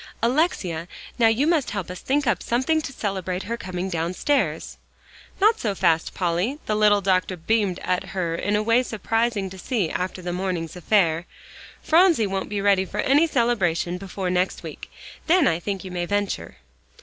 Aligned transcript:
"Alexia, 0.23 0.87
now 1.19 1.27
you 1.27 1.45
must 1.45 1.69
help 1.69 1.91
us 1.91 1.99
think 1.99 2.25
up 2.25 2.41
something 2.41 2.81
to 2.81 2.91
celebrate 2.91 3.43
her 3.43 3.55
coming 3.55 3.87
downstairs." 3.87 4.79
"Not 5.39 5.59
so 5.59 5.75
fast, 5.75 6.15
Polly." 6.15 6.57
The 6.65 6.73
little 6.75 7.01
doctor 7.01 7.37
beamed 7.37 7.77
at 7.83 8.05
her 8.05 8.33
in 8.33 8.55
a 8.55 8.63
way 8.63 8.81
surprising 8.81 9.47
to 9.51 9.59
see 9.59 9.91
after 9.91 10.23
the 10.23 10.33
morning's 10.33 10.75
affair. 10.75 11.27
"Phronsie 11.83 12.25
won't 12.25 12.49
be 12.49 12.61
ready 12.61 12.83
for 12.83 13.01
any 13.01 13.27
celebration 13.27 13.99
before 13.99 14.31
next 14.31 14.63
week. 14.63 14.91
Then 15.27 15.47
I 15.47 15.59
think 15.59 15.83
you 15.83 15.91
may 15.91 16.07
venture." 16.07 16.57